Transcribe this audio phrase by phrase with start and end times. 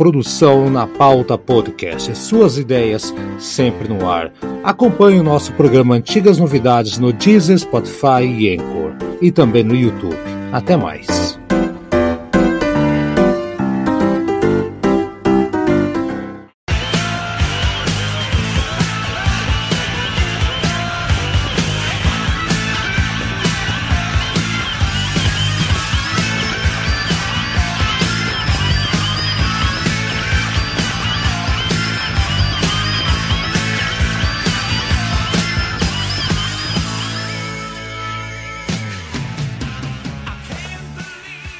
[0.00, 2.16] produção na Pauta Podcast.
[2.16, 4.32] Suas ideias sempre no ar.
[4.64, 8.94] Acompanhe o nosso programa Antigas Novidades no Deezer, Spotify e Anchor.
[9.20, 10.16] E também no YouTube.
[10.52, 11.29] Até mais.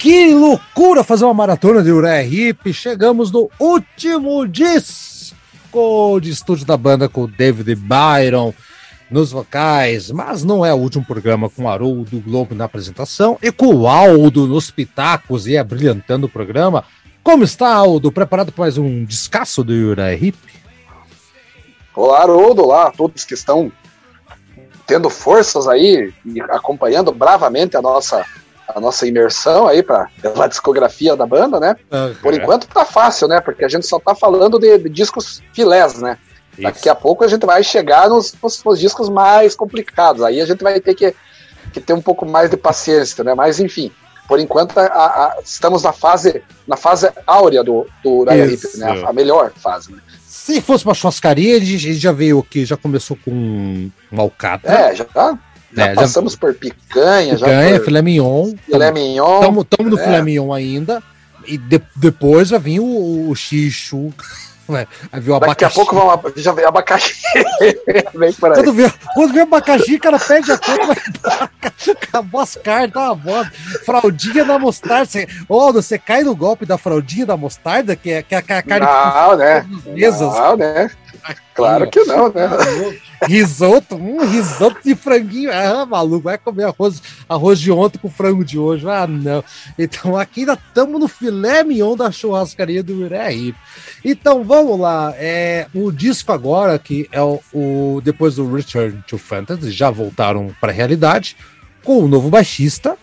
[0.01, 2.73] Que loucura fazer uma maratona de Uriah Hip.
[2.73, 8.55] Chegamos no último disco de estúdio da banda com David Byron
[9.11, 13.53] nos vocais, mas não é o último programa com o Haroldo Globo na apresentação e
[13.53, 16.83] com o Aldo nos pitacos e abrilhantando o programa.
[17.23, 18.11] Como está, Aldo?
[18.11, 20.39] Preparado para mais um descasso do Uriah Hip?
[21.95, 23.71] Olá, Haroldo, olá todos que estão
[24.87, 28.25] tendo forças aí e acompanhando bravamente a nossa
[28.75, 31.77] a nossa imersão aí para pela discografia da banda, né?
[31.91, 32.15] Uhum.
[32.23, 33.41] Por enquanto tá fácil, né?
[33.41, 36.19] Porque a gente só tá falando de, de discos filés, né?
[36.53, 36.63] Isso.
[36.63, 40.23] Daqui a pouco a gente vai chegar nos, nos, nos, discos mais complicados.
[40.23, 41.15] Aí a gente vai ter que,
[41.73, 43.35] que ter um pouco mais de paciência, né?
[43.35, 43.91] Mas enfim,
[44.27, 49.03] por enquanto a, a, estamos na fase na fase áurea do, do Raya Hip, né?
[49.05, 49.99] A, a, melhor fase, né?
[50.27, 54.73] Se fosse uma churrascaria, ele já veio aqui, já começou com um alcatra.
[54.73, 55.39] É, já tá
[55.73, 56.39] já é, passamos já...
[56.39, 57.85] por picanha, picanha, por...
[57.85, 58.53] filé mignon.
[58.65, 59.63] Filé tamo, mignon.
[59.63, 60.05] Estamos no é.
[60.05, 61.03] filé mignon ainda.
[61.47, 64.13] E de, depois vai vir o, o xixo.
[64.71, 64.87] Né?
[65.11, 67.21] Aí viu Daqui a pouco vão, já vem abacaxi.
[68.15, 68.55] vem por aí.
[68.55, 71.51] Quando vê, quando vê abacaxi, o cara perde a conta,
[71.91, 73.53] acabou as cartas, tá uma bosta.
[73.85, 75.07] Fraldinha da mostarda.
[75.07, 78.43] Você, oh, você cai no golpe da fraldinha da mostarda, que é, que é a
[78.43, 78.87] carne.
[78.87, 79.67] Não, né?
[80.21, 80.91] Não, né?
[81.55, 82.49] Claro que não, né?
[83.27, 85.51] risoto, um risoto de franguinho.
[85.53, 88.89] Ah, maluco, vai comer arroz, arroz de ontem com frango de hoje.
[88.89, 89.45] Ah, não.
[89.79, 93.55] Então aqui ainda estamos no filé mignon da churrascaria do Uraí.
[94.05, 95.13] Então vamos lá.
[95.17, 100.55] É, o disco agora, que é o, o depois do Return to Fantasy, já voltaram
[100.61, 101.37] para a realidade
[101.85, 102.97] com o novo baixista.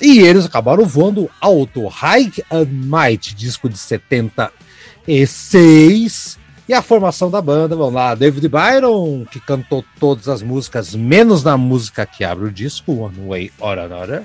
[0.00, 1.86] E eles acabaram voando alto.
[1.86, 6.38] High and Might, disco de 76
[6.68, 11.44] e a formação da banda, vamos lá, David Byron, que cantou todas as músicas, menos
[11.44, 14.24] na música que abre o disco, One Way or Another.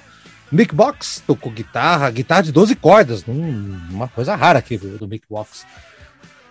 [0.51, 5.65] Mick Box tocou guitarra, guitarra de 12 cordas, uma coisa rara aqui do, Mick Box.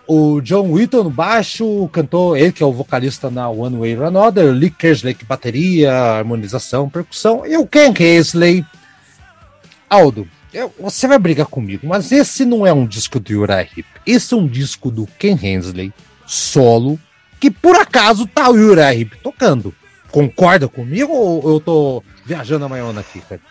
[0.07, 4.05] O John Wheaton no baixo, cantou, ele que é o vocalista na One Way or
[4.05, 8.65] Another, Lee Kersley que bateria, harmonização, percussão, e o Ken Hensley.
[9.89, 13.85] Aldo, eu, você vai brigar comigo, mas esse não é um disco do Uriah Heep.
[14.05, 15.93] Esse é um disco do Ken Hensley,
[16.25, 16.99] solo,
[17.39, 19.73] que por acaso tá o Uriah Heep tocando.
[20.11, 23.41] Concorda comigo ou eu tô viajando a maiona aqui, cara?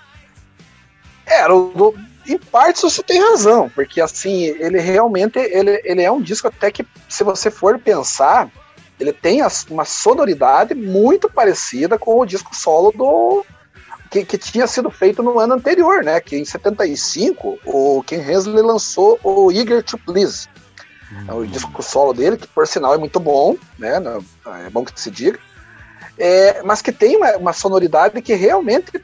[1.26, 1.46] É,
[2.26, 6.70] em partes você tem razão, porque assim, ele realmente ele, ele é um disco até
[6.70, 8.50] que, se você for pensar,
[8.98, 9.40] ele tem
[9.70, 13.44] uma sonoridade muito parecida com o disco solo do,
[14.10, 16.20] que, que, tinha sido feito no ano anterior, né?
[16.20, 20.48] Que em 75 o Ken Hensley lançou o Eager to Please,
[21.12, 21.38] uhum.
[21.38, 24.02] o disco solo dele, que por sinal é muito bom, né?
[24.66, 25.38] É bom que se diga,
[26.18, 29.02] é, mas que tem uma, uma, sonoridade que realmente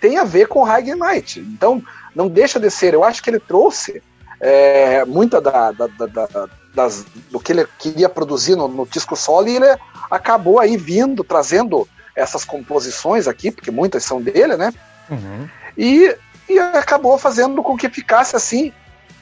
[0.00, 1.40] tem a ver com High Night.
[1.40, 1.82] Então
[2.14, 2.94] não deixa de ser.
[2.94, 4.02] Eu acho que ele trouxe
[4.40, 9.48] é, muita da, da, da, das, do que ele queria produzir no, no disco solo
[9.48, 9.66] e ele
[10.10, 14.72] acabou aí vindo trazendo essas composições aqui, porque muitas são dele, né?
[15.10, 15.48] Uhum.
[15.76, 16.16] E,
[16.48, 18.72] e acabou fazendo com que ficasse assim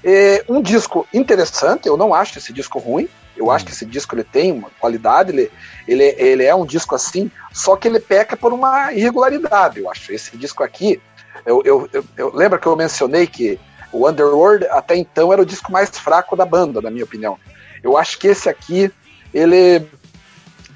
[0.05, 1.89] é, um disco interessante.
[1.89, 3.09] Eu não acho esse disco ruim.
[3.37, 3.51] Eu uhum.
[3.53, 5.51] acho que esse disco ele tem uma qualidade, ele,
[5.87, 10.13] ele, ele é um disco assim, só que ele peca por uma irregularidade, eu acho.
[10.13, 11.01] Esse disco aqui,
[11.47, 13.59] eu, eu, eu, eu lembro que eu mencionei que
[13.93, 17.39] o Underworld até então era o disco mais fraco da banda, na minha opinião.
[17.81, 18.93] Eu acho que esse aqui,
[19.33, 19.87] ele,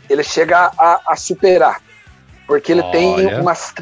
[0.08, 1.81] ele chega a, a superar
[2.46, 2.90] porque ele Olha.
[2.92, 3.74] tem umas,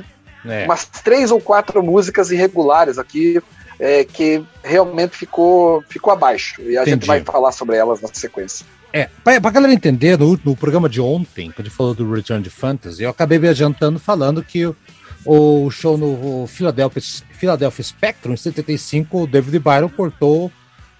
[0.44, 0.64] é.
[0.64, 3.40] umas três ou quatro músicas irregulares aqui
[3.78, 6.60] é, que realmente ficou, ficou abaixo.
[6.60, 6.90] E a Entendi.
[6.90, 8.66] gente vai falar sobre elas na sequência.
[8.92, 12.12] É, pra, pra galera entender, no, no programa de ontem, que a gente falou do
[12.12, 14.76] Return to Fantasy, eu acabei me adiantando falando que o,
[15.24, 17.02] o show no Philadelphia,
[17.32, 20.52] Philadelphia Spectrum, em 75, o David Byron cortou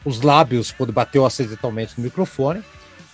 [0.04, 2.62] os lábios quando bateu acidentalmente no microfone,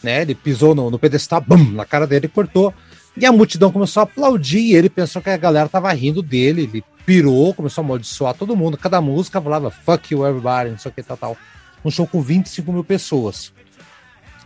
[0.02, 0.22] né?
[0.22, 2.72] Ele pisou no, no pedestal, bum, na cara dele e cortou.
[3.16, 6.64] E a multidão começou a aplaudir, e ele pensou que a galera tava rindo dele,
[6.64, 10.90] ele pirou, começou a amaldiçoar todo mundo, cada música falava fuck you everybody, não sei
[10.90, 11.36] o que, tal, tal.
[11.84, 13.52] um show com 25 mil pessoas.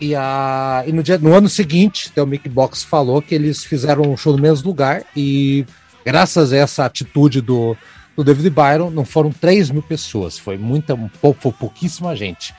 [0.01, 4.03] E, a, e no, dia, no ano seguinte, o Mickey Box falou que eles fizeram
[4.03, 5.67] um show no mesmo lugar e
[6.05, 7.77] graças a essa atitude do,
[8.17, 12.55] do David Byron, não foram 3 mil pessoas, foi muita, foi pouquíssima gente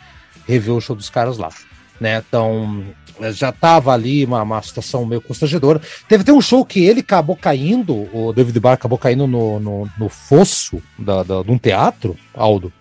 [0.48, 1.50] rever o show dos caras lá.
[2.02, 2.24] Né?
[2.28, 2.84] Então,
[3.32, 5.80] já estava ali uma, uma situação meio constrangedora.
[6.10, 9.90] Teve até um show que ele acabou caindo, o David Byron acabou caindo no, no,
[10.00, 12.74] no fosso da, da, de um teatro, Aldo,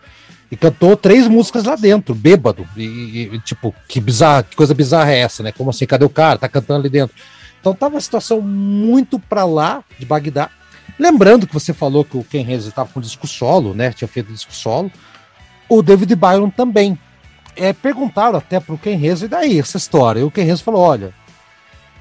[0.50, 2.66] e cantou três músicas lá dentro, bêbado.
[2.74, 5.52] E, e, tipo, que bizarra, que coisa bizarra é essa, né?
[5.52, 5.84] Como assim?
[5.84, 6.38] Cadê o cara?
[6.38, 7.14] Tá cantando ali dentro.
[7.60, 10.48] Então tava uma situação muito para lá de Bagdá.
[10.98, 13.92] Lembrando que você falou que o Ken Hayes estava com disco solo, né?
[13.92, 14.90] Tinha feito disco solo.
[15.68, 16.98] O David Byron também.
[17.60, 20.20] É, perguntaram até pro Ken Hayes, e daí essa história?
[20.20, 21.12] E o Ken Hayes falou: olha,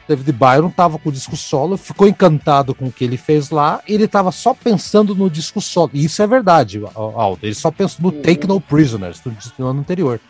[0.08, 3.82] David Byron estava com o disco solo, ficou encantado com o que ele fez lá,
[3.86, 5.92] ele estava só pensando no disco solo.
[5.94, 7.40] E isso é verdade, Aldo.
[7.44, 10.22] Ele só pensou no Take No Prisoners, do ano anterior.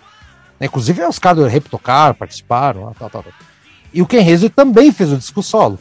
[0.59, 3.33] Inclusive, os caras do Rap tocaram, participaram, tal, tal, tal.
[3.93, 5.79] E o Ken Hazel também fez um disco solo.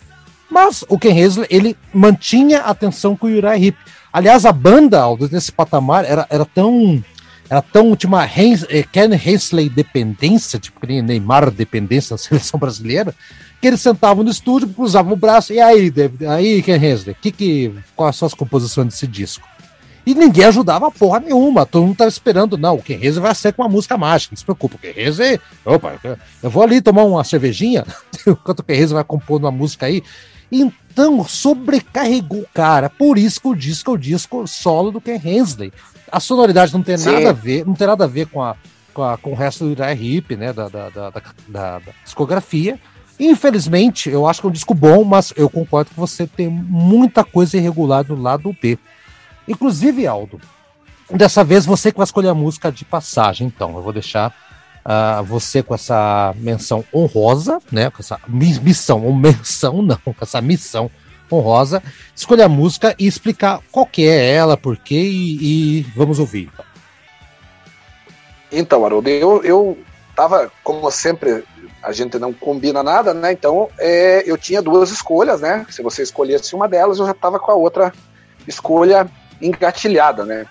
[0.50, 3.76] Mas o Ken Hazel, ele mantinha a atenção com o Uriah Heep.
[4.12, 7.02] Aliás, a banda, Aldo, nesse patamar, era, era tão
[7.48, 13.14] era tão tinha uma eh, Ken Hensley dependência, tipo Neymar dependência da seleção brasileira,
[13.60, 15.92] que eles sentavam no estúdio, cruzavam o braço, e aí,
[16.28, 19.46] aí, Ken Hensley, que, que, quais são as composições desse disco?
[20.06, 23.52] E ninguém ajudava porra nenhuma, todo mundo tava esperando, não, o Ken Hensley vai ser
[23.52, 25.98] com uma música mágica, não se preocupa, o Ken Hensley, opa,
[26.42, 27.84] eu vou ali tomar uma cervejinha,
[28.26, 30.02] enquanto o Ken Hensley vai compor uma música aí,
[30.50, 30.72] então
[31.26, 35.72] sobrecarregou o cara, por isso que o disco é o disco solo do Ken Hensley.
[36.10, 37.12] A sonoridade não tem Sim.
[37.12, 38.56] nada a ver, não tem nada a ver com, a,
[38.94, 42.78] com, a, com o resto do Uriah Heep, né, da, da, da, da, da discografia,
[43.18, 47.24] Infelizmente, eu acho que é um disco bom, mas eu concordo que você tem muita
[47.24, 48.78] coisa irregular do lado B.
[49.48, 50.40] Inclusive, Aldo,
[51.10, 53.74] dessa vez você que vai escolher a música de passagem, então.
[53.74, 54.32] Eu vou deixar
[54.88, 57.90] uh, você com essa menção honrosa, né?
[57.90, 60.90] Com essa missão, ou menção não, com essa missão
[61.31, 61.82] honrosa,
[62.17, 66.50] escolher a música e explicar qual que é ela, por quê e, e vamos ouvir.
[66.50, 66.64] Então,
[68.50, 69.79] então Haroldo, eu, eu
[70.17, 71.44] tava, como sempre,
[71.82, 73.31] a gente não combina nada, né?
[73.31, 75.67] Então é, eu tinha duas escolhas, né?
[75.69, 77.93] Se você escolhesse uma delas, eu já estava com a outra
[78.46, 79.06] escolha
[79.41, 80.46] engatilhada, né?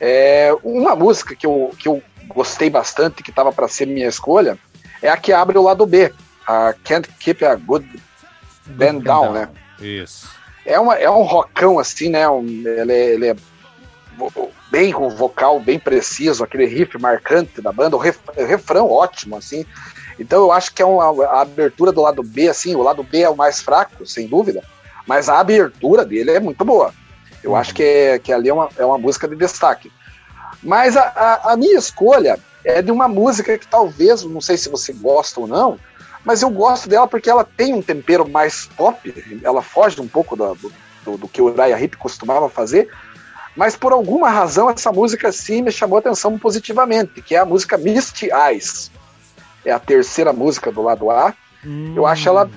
[0.00, 4.58] É, uma música que eu, que eu gostei bastante, que estava para ser minha escolha,
[5.00, 6.12] é a que abre o lado B,
[6.46, 7.88] a Can't Keep a Good
[8.66, 9.48] Band Down, down, né?
[9.80, 10.28] Isso.
[10.64, 12.28] É, uma, é um rockão assim, né?
[12.28, 13.36] Um, ele, é, ele é
[14.70, 19.36] bem com vocal bem preciso, aquele riff marcante da banda, o, ref, o refrão ótimo,
[19.36, 19.66] assim.
[20.18, 23.20] Então eu acho que é uma a abertura do lado B, assim, o lado B
[23.20, 24.62] é o mais fraco, sem dúvida,
[25.06, 26.94] mas a abertura dele é muito boa.
[27.42, 27.56] Eu uhum.
[27.56, 29.90] acho que, é, que ali é uma, é uma música de destaque.
[30.62, 34.68] Mas a, a, a, minha escolha é de uma música que talvez, não sei se
[34.68, 35.78] você gosta ou não,
[36.24, 40.36] mas eu gosto dela porque ela tem um tempero mais pop, ela foge um pouco
[40.36, 40.54] do,
[41.04, 42.88] do, do que o Uriah Heep costumava fazer,
[43.56, 47.44] mas por alguma razão essa música sim me chamou a atenção positivamente, que é a
[47.44, 48.90] música Misty Eyes
[49.64, 51.34] é a terceira música do lado A.
[51.64, 51.94] Hum.
[51.96, 52.50] Eu acho ela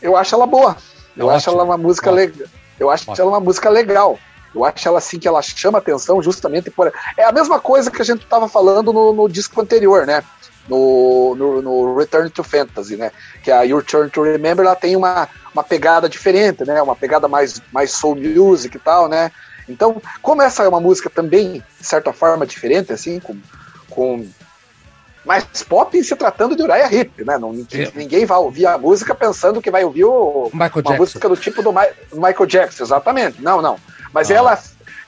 [0.00, 0.76] eu acho ela boa.
[1.16, 1.36] Eu Ótimo.
[1.36, 2.48] acho ela uma música legal.
[2.78, 3.22] Eu acho Ótimo.
[3.22, 4.18] ela uma música legal.
[4.54, 6.92] Eu acho ela assim que ela chama atenção justamente por.
[7.16, 10.22] É a mesma coisa que a gente estava falando no, no, disco anterior, né?
[10.68, 13.10] No, no, no, Return to Fantasy, né?
[13.42, 16.80] Que a Your Turn to Remember ela tem uma, uma pegada diferente, né?
[16.82, 19.32] Uma pegada mais, mais soul music e tal, né?
[19.68, 23.36] Então, como essa é uma música também, de certa forma, diferente, assim, com,
[23.88, 24.26] com
[25.24, 27.38] mas pop se tratando de Uriah Heep, né?
[27.38, 27.90] Não, é.
[27.94, 31.72] Ninguém vai ouvir a música pensando que vai ouvir o, uma música do tipo do,
[31.72, 33.40] Ma Michael Jackson, exatamente.
[33.40, 33.78] Não, não.
[34.12, 34.34] Mas ah.
[34.34, 34.62] ela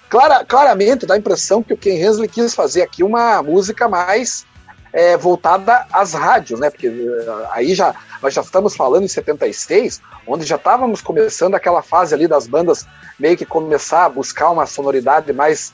[0.08, 4.46] clara, claramente dá a impressão que o Ken Hensley quis fazer aqui uma música mais
[4.92, 6.70] é, voltada às rádios, né?
[6.70, 11.82] Porque uh, aí já nós já estamos falando em 76, onde já estávamos começando aquela
[11.82, 12.86] fase ali das bandas
[13.18, 15.72] meio que começar a buscar uma sonoridade mais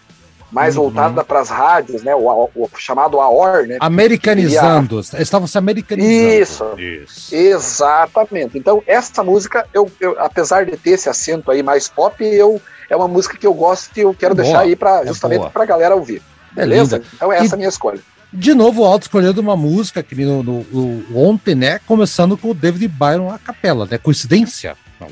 [0.51, 0.85] mais uhum.
[0.85, 2.15] voltada para as rádios, né?
[2.15, 3.79] O, o, chamado AOR, né?
[3.81, 5.23] Americanizando, Seria...
[5.23, 6.11] estavam se americanizando.
[6.11, 8.59] Isso, Isso, exatamente.
[8.59, 12.97] Então, essa música, eu, eu, apesar de ter esse acento aí mais pop, eu, é
[12.97, 15.49] uma música que eu gosto e eu quero boa, deixar aí para é justamente é
[15.51, 16.23] para a galera ouvir.
[16.53, 16.97] Beleza?
[16.97, 17.51] É então, essa e...
[17.51, 18.01] é a minha escolha.
[18.33, 21.81] De novo, o Alto escolhendo uma música que no, no, no, ontem, né?
[21.85, 23.99] Começando com o David Byron a capela, né?
[23.99, 24.77] Coincidência?
[25.01, 25.09] Não.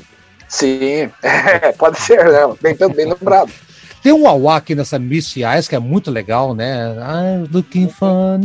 [0.47, 2.39] Sim, é, pode ser, né?
[2.61, 3.51] Bem, bem lembrado.
[4.01, 6.93] Tem um Wawa aqui nessa Missy Eyes que é muito legal, né?
[6.95, 8.39] I'm looking for.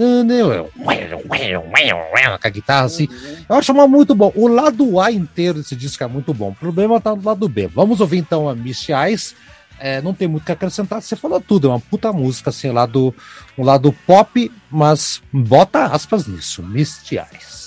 [2.39, 3.09] Com a guitarra assim.
[3.49, 4.33] Eu acho uma muito bom.
[4.35, 6.51] O lado A inteiro desse disco é muito bom.
[6.51, 7.69] O problema tá do lado B.
[7.69, 9.35] Vamos ouvir então a Missy Eyes.
[9.79, 12.71] é, não tem muito o que acrescentar, você falou tudo, é uma puta música, assim,
[12.71, 13.15] lá do
[13.59, 17.64] um lado pop, mas bota aspas nisso, Misty Eyes.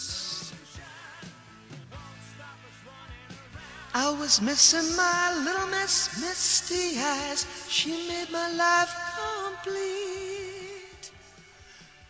[4.00, 11.10] I was missing my little miss Misty Eyes, she made my life complete.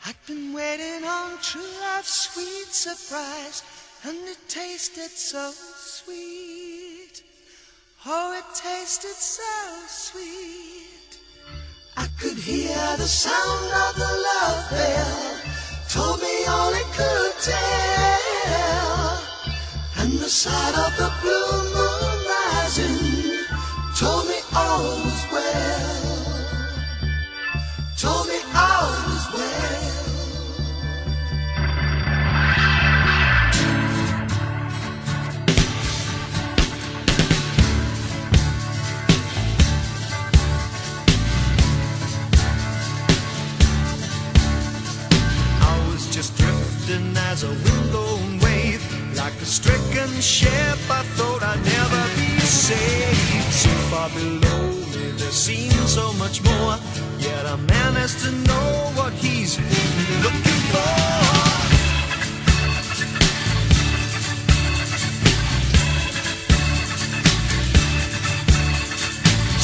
[0.06, 3.63] I'd been waiting on true love's sweet surprise,
[4.03, 7.24] and it tasted so sweet.
[8.06, 9.44] Oh, it tasted so
[9.88, 11.20] sweet.
[11.96, 15.38] I could hear the sound of the love bell,
[15.88, 19.22] told me all it could tell.
[20.00, 21.77] And the sight of the blue
[47.38, 48.84] as a wind wave.
[49.16, 51.04] Like a stricken ship, I
[55.98, 56.75] so much more.
[57.18, 59.54] Yet a man has to know what he's
[60.24, 60.98] looking for.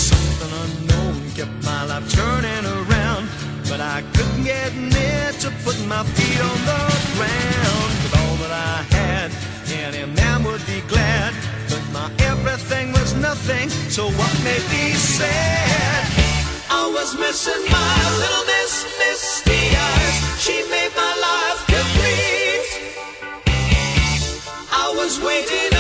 [0.10, 3.24] Something unknown kept my life turning around,
[3.70, 6.84] but I couldn't get near to put my feet on the
[7.16, 9.30] ground with all that I had.
[9.86, 11.32] Any man would be glad,
[11.70, 13.70] but my everything was nothing.
[13.96, 16.23] So what made me sad?
[16.76, 20.16] I was missing my little miss, misty eyes.
[20.44, 22.66] She made my life complete.
[24.72, 25.73] I was waiting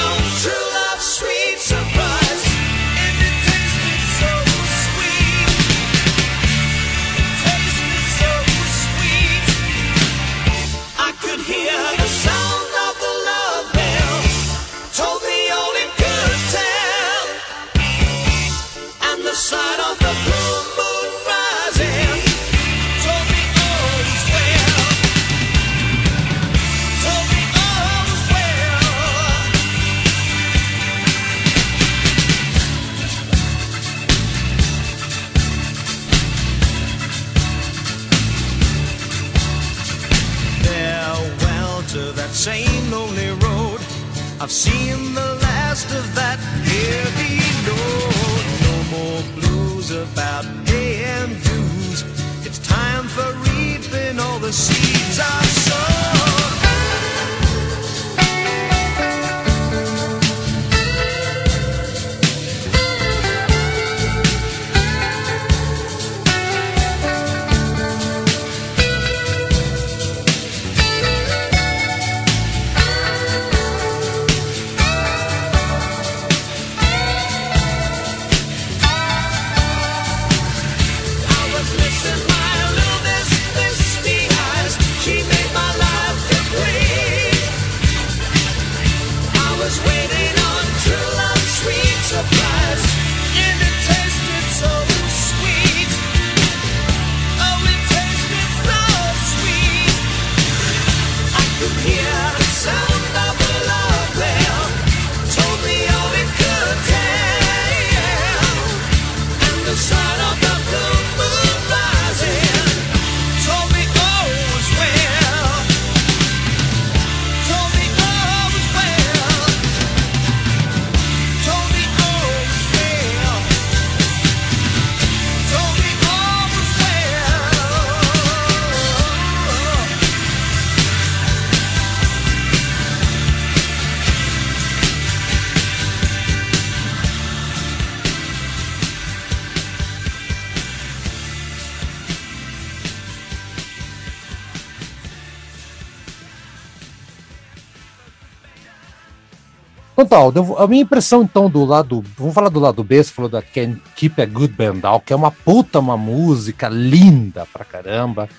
[150.04, 152.04] Então eu- a minha impressão então do lado.
[152.18, 155.14] Vamos falar do lado B, você falou da Can Keep a Good Band Out, que
[155.14, 158.30] é uma puta uma música linda pra caramba.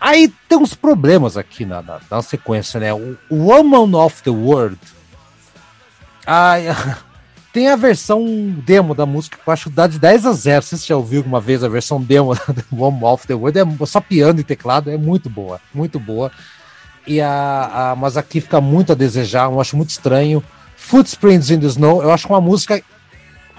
[0.00, 2.92] Aí tem uns problemas aqui na, na, na sequência, né?
[2.92, 4.78] O Woman of the World.
[6.26, 6.64] Ai,
[7.52, 8.24] tem a versão
[8.66, 10.62] demo da música que eu acho que dá de 10 a 0.
[10.62, 12.34] Você já ouviu alguma vez a versão demo
[12.70, 13.58] do Woman of the World?
[13.58, 16.30] É só piano e teclado, é muito boa, muito boa.
[17.06, 20.42] E a, a, mas aqui fica muito a desejar, eu acho muito estranho.
[20.86, 22.80] Footprints in the Snow, eu acho uma música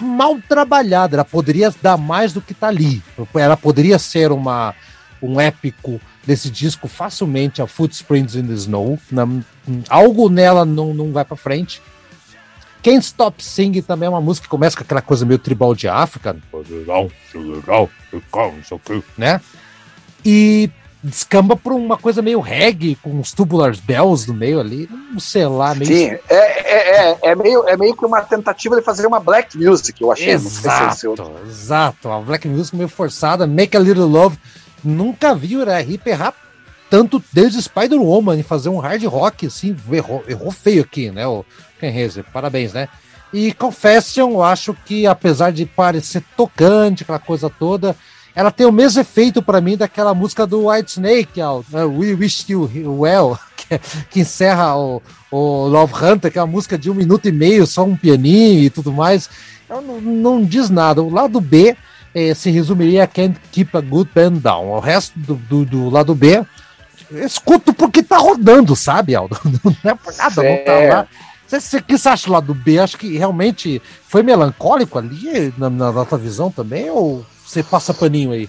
[0.00, 1.16] mal trabalhada.
[1.16, 3.02] Ela poderia dar mais do que tá ali.
[3.34, 4.74] Ela poderia ser uma,
[5.20, 8.98] um épico desse disco facilmente a Footprints in the Snow.
[9.90, 11.82] algo nela não, não vai para frente.
[12.82, 15.86] Can't Stop Singing também é uma música que começa com aquela coisa meio tribal de
[15.86, 16.34] África,
[19.18, 19.38] né?
[20.24, 20.70] E
[21.02, 25.46] descamba por uma coisa meio reggae, com uns tubular bells no meio ali, não sei
[25.46, 25.86] lá, meio.
[25.86, 29.56] Sim, é, é, é, é, meio, é meio que uma tentativa de fazer uma black
[29.56, 30.30] music, eu achei.
[30.30, 31.14] Exato,
[31.46, 34.38] exato, uma black music meio forçada, Make a Little Love.
[34.82, 36.34] Nunca vi o Hip errar
[36.90, 41.44] tanto desde Spider-Woman em fazer um hard rock, assim, errou, errou feio aqui, né, o
[41.78, 42.88] Ken Hazer, parabéns, né?
[43.32, 47.94] E Confession, eu acho que apesar de parecer tocante, aquela coisa toda,
[48.38, 52.44] ela tem o mesmo efeito para mim daquela música do White Snake, uh, We Wish
[52.48, 56.94] You Well, que, que encerra o, o, Love Hunter, que é uma música de um
[56.94, 59.28] minuto e meio, só um pianinho e tudo mais.
[59.64, 61.02] Então, não, não diz nada.
[61.02, 61.76] O lado B
[62.14, 64.68] eh, se resumiria a Can't Keep a Good Band Down.
[64.68, 66.40] O resto do, do, do lado B,
[67.10, 69.36] escuto porque tá rodando, sabe, Aldo?
[69.82, 71.08] Não é por nada, não tá lá.
[71.48, 72.78] Você, que você acha lá do B?
[72.78, 78.32] Acho que realmente foi melancólico ali, na, na, tua visão também, ou você passa paninho
[78.32, 78.48] aí?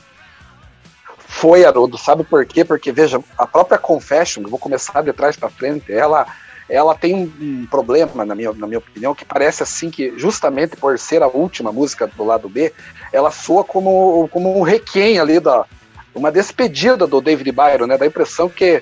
[1.18, 1.98] Foi, Haroldo.
[1.98, 2.66] Sabe por quê?
[2.66, 6.28] Porque, veja, a própria Confession, vou começar de trás para frente, ela,
[6.68, 11.00] ela tem um, problema, na minha, na minha opinião, que parece assim que, justamente por
[11.00, 12.74] ser a última música do lado B,
[13.14, 15.66] ela soa como, como um requiem ali da.
[16.14, 17.98] Uma despedida do David Byron, né?
[17.98, 18.82] Da impressão que,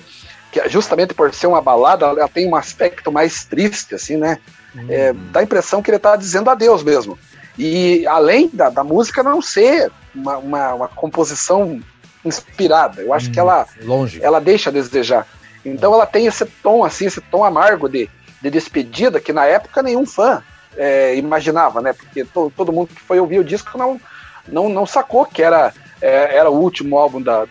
[0.52, 4.40] que justamente por ser uma balada, ela tem um aspecto mais triste, assim, né?
[4.76, 4.88] Hum.
[4.90, 7.20] É, dá a impressão que ele está dizendo adeus mesmo.
[7.58, 11.80] E além da, da música não ser uma, uma, uma composição
[12.26, 13.02] inspirada.
[13.02, 14.24] Eu acho hum, que ela, longe.
[14.24, 15.28] ela deixa a desejar.
[15.64, 18.10] Então ela tem esse tom, assim, esse tom amargo de,
[18.42, 20.44] de despedida que na época nenhum fã
[20.76, 21.94] é, imaginava, né?
[21.94, 24.00] Porque to, todo mundo que foi ouvir o disco não,
[24.48, 27.46] não, não sacou que era, é, era o último álbum da,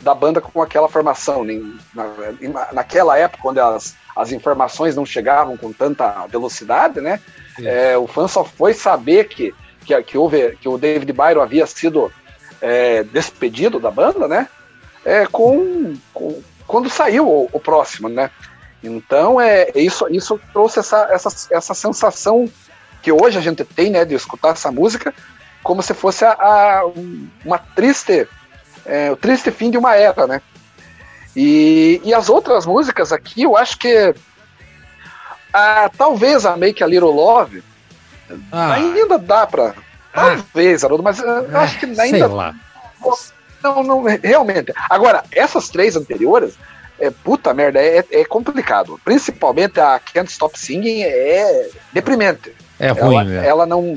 [0.00, 1.44] da banda com aquela formação.
[1.44, 7.20] Nem, na, naquela época, quando as, as informações não chegavam com tanta velocidade, né?
[7.62, 11.66] É, o fã só foi saber que que, que, houve, que o David Byron havia
[11.66, 12.12] sido
[12.60, 14.48] é, despedido da banda, né?
[15.04, 18.30] É, com, com quando saiu o, o, próximo, né?
[18.82, 22.48] Então é isso, isso trouxe essa, essa, essa sensação
[23.02, 25.12] que hoje a gente tem, né, de escutar essa música
[25.62, 26.82] como se fosse a, a
[27.44, 28.26] uma triste,
[28.86, 30.40] é, o triste fim de uma era, né?
[31.36, 34.14] E, e as outras músicas aqui, eu acho que
[35.52, 37.62] a, talvez a Make a Little Love
[38.52, 38.74] ah.
[38.74, 39.74] Ainda dá pra.
[40.12, 42.04] Talvez, Haroldo, mas eu ah, acho que ainda.
[42.04, 42.54] Sei lá.
[43.62, 44.72] Não, não, realmente.
[44.88, 46.54] Agora, essas três anteriores,
[46.98, 49.00] é, puta merda, é, é complicado.
[49.04, 52.54] Principalmente a Can't Stop Singing é deprimente.
[52.78, 53.46] É ruim, ela, né?
[53.46, 53.94] ela não.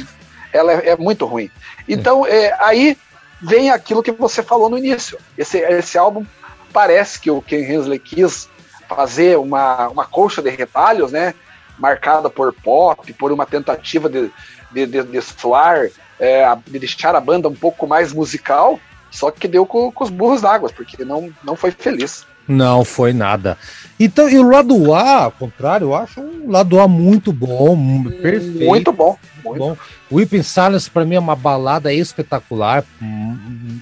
[0.52, 1.50] Ela é, é muito ruim.
[1.88, 2.98] Então, é, aí
[3.42, 5.18] vem aquilo que você falou no início.
[5.38, 6.26] Esse, esse álbum
[6.72, 8.50] parece que o Ken Hensley quis
[8.88, 11.34] fazer uma, uma colcha de retalhos, né?
[11.78, 14.32] Marcada por pop, por uma tentativa de,
[14.72, 18.80] de, de, de soar, é, de deixar a banda um pouco mais musical,
[19.12, 22.26] só que deu com, com os burros d'água, porque não, não foi feliz.
[22.48, 23.58] Não foi nada.
[24.00, 28.66] Então, e o lado A, ao contrário, eu acho um lado A muito bom, perfeito.
[28.66, 29.18] Muito bom.
[29.44, 29.78] Muito bom.
[30.12, 32.84] Weeping Silence para mim é uma balada espetacular,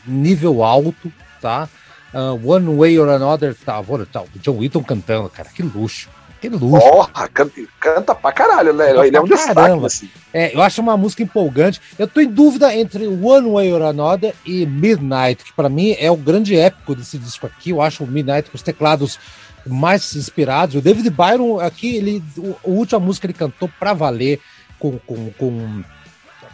[0.06, 1.68] nível alto, tá?
[2.14, 6.10] Uh, One Way or Another, tá, tá, o John Witton cantando, cara, que luxo.
[6.42, 6.90] Que luxo.
[6.90, 8.88] Porra, canta, canta pra caralho, né?
[8.88, 10.10] Canta Ele é um destaque, assim.
[10.34, 11.80] É, eu acho uma música empolgante.
[12.00, 16.10] Eu tô em dúvida entre One Way or Another e Midnight, que para mim é
[16.10, 17.70] o grande épico desse disco aqui.
[17.70, 19.20] Eu acho o Midnight com os teclados
[19.68, 20.76] mais inspirados.
[20.76, 24.40] O David Byron aqui, ele, o, a última música ele cantou pra valer
[24.80, 24.98] com.
[25.06, 25.84] com, com...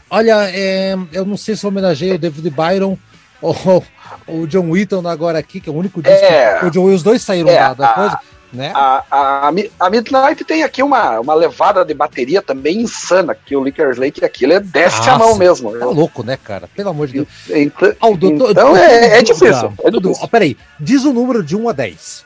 [0.10, 2.98] Olha, é, eu não sei se eu homenageei o David Byron
[3.42, 3.84] ou
[4.28, 6.26] o John Wheaton agora aqui, que é o único disco.
[6.26, 8.20] É, o John, os dois saíram é, da, da coisa.
[8.52, 8.72] Né?
[8.74, 9.48] A, a,
[9.80, 14.24] a, Midnight tem aqui uma, uma levada de bateria também insana, que o Lickers Lake
[14.24, 15.78] aquilo é desce Nossa, a mão mesmo.
[15.78, 16.70] Tá louco, né, cara?
[16.74, 17.28] Pelo amor de Deus.
[17.50, 19.74] Então, Aldo, então é, é, difícil.
[19.84, 20.24] É difícil.
[20.24, 22.26] Oh, peraí, diz o número de 1 a 10.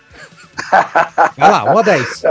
[1.37, 2.23] Vai lá, 1 a 10.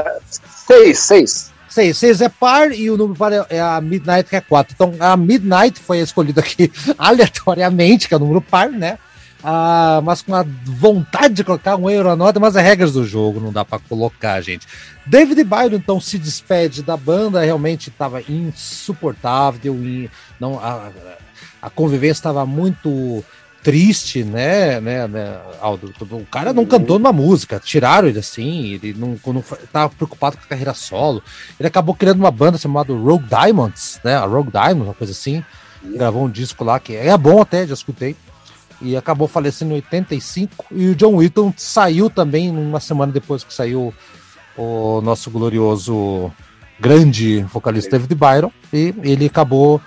[0.67, 1.51] 6, 6.
[1.69, 4.75] 6, 6 é par e o número par é a Midnight, que é 4.
[4.75, 8.99] Então a Midnight foi escolhida aqui aleatoriamente, que é o número par, né?
[9.43, 13.05] Ah, mas com a vontade de colocar um euro a nota, mas as regras do
[13.05, 14.67] jogo não dá para colocar, gente.
[15.07, 19.77] David Byron então se despede da banda, realmente estava insuportável,
[20.39, 20.91] não a,
[21.63, 23.25] a convivência estava muito
[23.63, 25.93] triste, né, né, né Aldo?
[26.11, 30.45] O cara não cantou numa música, tiraram ele assim, ele não, não tava preocupado com
[30.45, 31.23] a carreira solo.
[31.59, 35.45] Ele acabou criando uma banda chamada Rogue Diamonds, né, a Rogue Diamonds, uma coisa assim
[35.83, 38.15] Gravou um disco lá que é bom até, já escutei.
[38.81, 40.67] E acabou falecendo em 85.
[40.71, 43.93] E o John Witton saiu também uma semana depois que saiu
[44.57, 46.33] o nosso glorioso
[46.79, 48.53] grande vocalista David Byron.
[48.73, 49.81] E ele acabou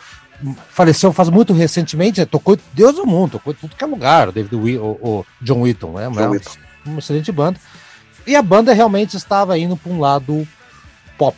[0.70, 2.26] faleceu faz muito recentemente, né?
[2.26, 5.94] tocou Deus do mundo, tocou tudo que é lugar, o David o, o John Witton,
[5.94, 6.10] né?
[6.10, 6.52] John Witton.
[6.86, 7.60] Uma excelente banda.
[8.26, 10.48] E a banda realmente estava indo para um lado
[11.18, 11.38] pop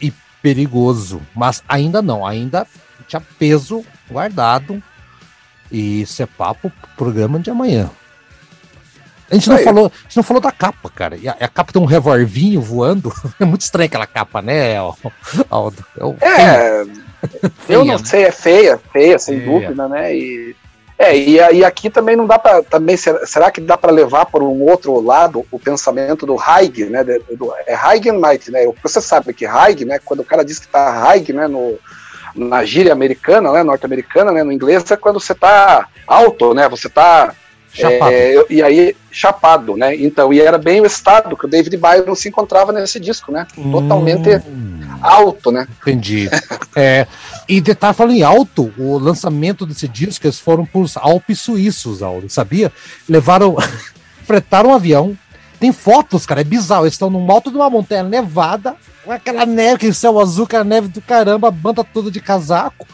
[0.00, 2.66] e perigoso, mas ainda não, ainda
[3.06, 4.82] tinha peso guardado.
[5.72, 7.90] E isso é papo programa de amanhã.
[9.30, 11.16] A gente, não falou, a gente não falou da capa, cara.
[11.16, 13.10] E a, a capa tem um revolvinho voando.
[13.40, 14.76] É muito estranho aquela capa, né,
[15.48, 15.82] Aldo?
[16.20, 16.84] É, é
[17.66, 19.50] eu não sei, é feia, feia, sem feia.
[19.50, 20.14] dúvida, né?
[20.14, 20.54] E,
[20.98, 24.26] é, e, e aqui também não dá para também será, será, que dá para levar
[24.26, 27.02] por um outro lado o pensamento do Haig, né?
[27.02, 28.60] Do, é Haig and Might, né?
[28.82, 29.98] Você sabe que Haig, né?
[30.04, 31.48] Quando o cara diz que tá Haig, né?
[31.48, 31.78] No,
[32.34, 33.62] na gíria americana, né?
[33.62, 34.42] Norte-americana, né?
[34.42, 36.68] No inglês é quando você tá alto, né?
[36.68, 37.34] Você tá
[37.74, 38.12] Chapado.
[38.12, 39.96] É, e aí, chapado, né?
[39.96, 43.46] Então, e era bem o estado que o David Byron se encontrava nesse disco, né?
[43.56, 45.66] Totalmente hum alto, né?
[45.82, 46.30] Entendi.
[46.76, 47.06] é,
[47.48, 52.02] e detalhe falando em alto, o lançamento desse disco, eles foram para os Alpes suíços,
[52.02, 52.72] Aldo, sabia?
[53.08, 53.56] Levaram,
[54.24, 55.18] fretaram um avião,
[55.62, 59.46] tem fotos, cara, é bizarro, eles estão no alto de uma montanha nevada, com aquela
[59.46, 62.84] neve, aquele céu azul, aquela neve do caramba, a banda toda de casaco,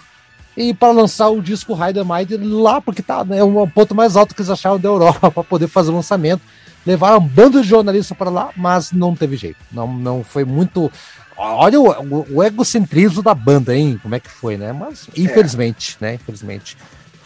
[0.54, 4.34] e para lançar o disco Rider Mind lá, porque tá, é um ponto mais alto
[4.34, 6.42] que eles acharam da Europa para poder fazer o lançamento.
[6.84, 9.56] Levaram um bando de jornalistas para lá, mas não teve jeito.
[9.72, 10.92] Não, não foi muito.
[11.38, 13.98] Olha o, o, o, egocentrismo da banda, hein?
[14.02, 14.74] Como é que foi, né?
[14.74, 16.04] Mas, infelizmente, é.
[16.04, 16.14] né?
[16.14, 16.76] Infelizmente.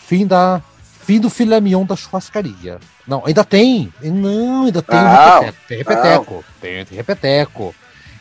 [0.06, 0.62] Fim da.
[1.02, 2.78] Fim do filé mignon da churrascaria.
[3.06, 3.92] Não, ainda tem.
[4.00, 5.66] Não, ainda tem não, repeteco.
[5.68, 6.44] Tem repeteco.
[6.60, 7.74] Tem, tem repeteco.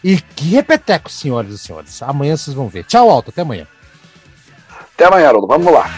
[0.03, 2.01] E que repeteco, senhoras e senhores.
[2.01, 2.83] Amanhã vocês vão ver.
[2.85, 3.29] Tchau, Alto.
[3.29, 3.67] Até amanhã.
[4.69, 5.47] Até amanhã, Haroldo.
[5.47, 5.89] Vamos lá.